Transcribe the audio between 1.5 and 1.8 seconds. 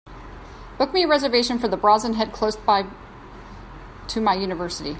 for The